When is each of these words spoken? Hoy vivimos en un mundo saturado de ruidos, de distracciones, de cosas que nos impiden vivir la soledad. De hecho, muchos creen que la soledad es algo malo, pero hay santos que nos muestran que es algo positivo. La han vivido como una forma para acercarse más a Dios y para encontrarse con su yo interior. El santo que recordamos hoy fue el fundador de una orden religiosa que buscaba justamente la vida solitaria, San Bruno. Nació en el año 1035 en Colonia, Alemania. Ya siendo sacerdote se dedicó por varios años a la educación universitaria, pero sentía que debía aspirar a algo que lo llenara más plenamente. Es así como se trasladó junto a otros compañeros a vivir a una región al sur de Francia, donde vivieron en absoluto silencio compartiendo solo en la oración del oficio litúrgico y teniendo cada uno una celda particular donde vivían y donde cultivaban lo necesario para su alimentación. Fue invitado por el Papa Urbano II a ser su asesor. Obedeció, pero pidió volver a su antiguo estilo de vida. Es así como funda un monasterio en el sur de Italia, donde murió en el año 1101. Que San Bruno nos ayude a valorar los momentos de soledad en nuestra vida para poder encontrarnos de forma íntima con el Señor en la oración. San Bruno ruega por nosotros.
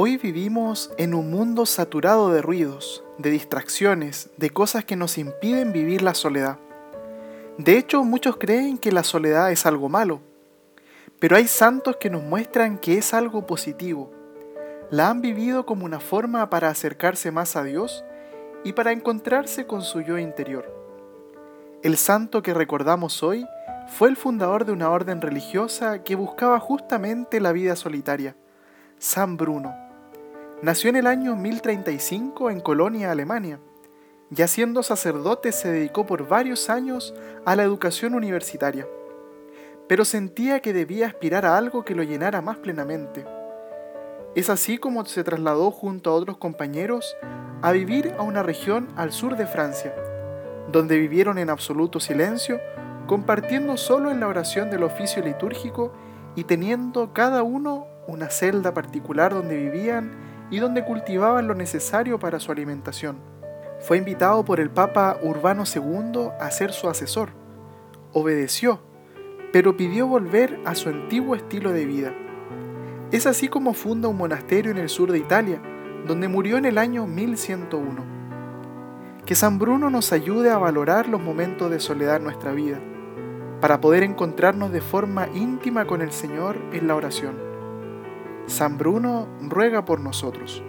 Hoy 0.00 0.16
vivimos 0.16 0.92
en 0.96 1.12
un 1.12 1.28
mundo 1.28 1.66
saturado 1.66 2.30
de 2.30 2.40
ruidos, 2.40 3.02
de 3.18 3.30
distracciones, 3.30 4.30
de 4.36 4.48
cosas 4.48 4.84
que 4.84 4.94
nos 4.94 5.18
impiden 5.18 5.72
vivir 5.72 6.02
la 6.02 6.14
soledad. 6.14 6.60
De 7.56 7.76
hecho, 7.76 8.04
muchos 8.04 8.36
creen 8.36 8.78
que 8.78 8.92
la 8.92 9.02
soledad 9.02 9.50
es 9.50 9.66
algo 9.66 9.88
malo, 9.88 10.20
pero 11.18 11.34
hay 11.34 11.48
santos 11.48 11.96
que 11.96 12.10
nos 12.10 12.22
muestran 12.22 12.78
que 12.78 12.96
es 12.96 13.12
algo 13.12 13.44
positivo. 13.44 14.12
La 14.88 15.10
han 15.10 15.20
vivido 15.20 15.66
como 15.66 15.84
una 15.84 15.98
forma 15.98 16.48
para 16.48 16.68
acercarse 16.68 17.32
más 17.32 17.56
a 17.56 17.64
Dios 17.64 18.04
y 18.62 18.74
para 18.74 18.92
encontrarse 18.92 19.66
con 19.66 19.82
su 19.82 20.00
yo 20.02 20.16
interior. 20.16 20.72
El 21.82 21.96
santo 21.96 22.40
que 22.40 22.54
recordamos 22.54 23.24
hoy 23.24 23.44
fue 23.88 24.10
el 24.10 24.16
fundador 24.16 24.64
de 24.64 24.70
una 24.70 24.90
orden 24.90 25.20
religiosa 25.20 26.04
que 26.04 26.14
buscaba 26.14 26.60
justamente 26.60 27.40
la 27.40 27.50
vida 27.50 27.74
solitaria, 27.74 28.36
San 29.00 29.36
Bruno. 29.36 29.87
Nació 30.60 30.90
en 30.90 30.96
el 30.96 31.06
año 31.06 31.36
1035 31.36 32.50
en 32.50 32.58
Colonia, 32.58 33.12
Alemania. 33.12 33.60
Ya 34.30 34.48
siendo 34.48 34.82
sacerdote 34.82 35.52
se 35.52 35.70
dedicó 35.70 36.04
por 36.04 36.26
varios 36.26 36.68
años 36.68 37.14
a 37.44 37.54
la 37.54 37.62
educación 37.62 38.14
universitaria, 38.14 38.84
pero 39.86 40.04
sentía 40.04 40.58
que 40.58 40.72
debía 40.72 41.06
aspirar 41.06 41.46
a 41.46 41.56
algo 41.56 41.84
que 41.84 41.94
lo 41.94 42.02
llenara 42.02 42.42
más 42.42 42.56
plenamente. 42.56 43.24
Es 44.34 44.50
así 44.50 44.78
como 44.78 45.06
se 45.06 45.22
trasladó 45.22 45.70
junto 45.70 46.10
a 46.10 46.14
otros 46.14 46.38
compañeros 46.38 47.16
a 47.62 47.70
vivir 47.70 48.12
a 48.18 48.22
una 48.22 48.42
región 48.42 48.88
al 48.96 49.12
sur 49.12 49.36
de 49.36 49.46
Francia, 49.46 49.94
donde 50.72 50.98
vivieron 50.98 51.38
en 51.38 51.50
absoluto 51.50 52.00
silencio 52.00 52.60
compartiendo 53.06 53.76
solo 53.76 54.10
en 54.10 54.18
la 54.18 54.26
oración 54.26 54.70
del 54.70 54.82
oficio 54.82 55.22
litúrgico 55.22 55.92
y 56.34 56.44
teniendo 56.44 57.12
cada 57.12 57.44
uno 57.44 57.86
una 58.08 58.28
celda 58.28 58.74
particular 58.74 59.32
donde 59.32 59.56
vivían 59.56 60.27
y 60.50 60.58
donde 60.58 60.84
cultivaban 60.84 61.46
lo 61.46 61.54
necesario 61.54 62.18
para 62.18 62.40
su 62.40 62.52
alimentación. 62.52 63.18
Fue 63.80 63.96
invitado 63.96 64.44
por 64.44 64.60
el 64.60 64.70
Papa 64.70 65.18
Urbano 65.22 65.64
II 65.72 66.30
a 66.40 66.50
ser 66.50 66.72
su 66.72 66.88
asesor. 66.88 67.30
Obedeció, 68.12 68.80
pero 69.52 69.76
pidió 69.76 70.06
volver 70.06 70.58
a 70.64 70.74
su 70.74 70.88
antiguo 70.88 71.34
estilo 71.34 71.72
de 71.72 71.86
vida. 71.86 72.12
Es 73.12 73.26
así 73.26 73.48
como 73.48 73.74
funda 73.74 74.08
un 74.08 74.16
monasterio 74.16 74.70
en 74.70 74.78
el 74.78 74.88
sur 74.88 75.12
de 75.12 75.18
Italia, 75.18 75.62
donde 76.06 76.28
murió 76.28 76.56
en 76.56 76.64
el 76.64 76.78
año 76.78 77.06
1101. 77.06 78.04
Que 79.24 79.34
San 79.34 79.58
Bruno 79.58 79.90
nos 79.90 80.12
ayude 80.12 80.50
a 80.50 80.58
valorar 80.58 81.08
los 81.08 81.20
momentos 81.20 81.70
de 81.70 81.80
soledad 81.80 82.16
en 82.16 82.24
nuestra 82.24 82.52
vida 82.52 82.80
para 83.60 83.80
poder 83.80 84.02
encontrarnos 84.02 84.72
de 84.72 84.80
forma 84.80 85.28
íntima 85.34 85.86
con 85.86 86.02
el 86.02 86.12
Señor 86.12 86.56
en 86.72 86.86
la 86.86 86.94
oración. 86.94 87.36
San 88.48 88.78
Bruno 88.78 89.28
ruega 89.42 89.84
por 89.84 90.00
nosotros. 90.00 90.62